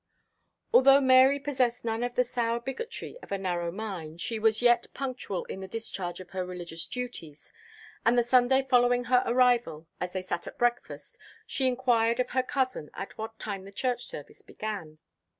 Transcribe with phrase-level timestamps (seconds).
[0.73, 4.87] Although Mary possessed none of the sour bigotry of a narrow mind, she was yet
[4.95, 7.53] punctual in the discharge of her religious duties;
[8.03, 12.41] and the Sunday following her arrival, as they sat at breakfast, she inquired of her
[12.41, 14.97] cousin at what time the church service began.